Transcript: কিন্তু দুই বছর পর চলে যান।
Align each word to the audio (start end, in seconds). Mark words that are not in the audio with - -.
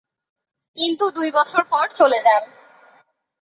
কিন্তু 0.75 1.05
দুই 1.15 1.29
বছর 1.31 1.63
পর 1.63 1.85
চলে 1.95 2.19
যান। 2.23 2.43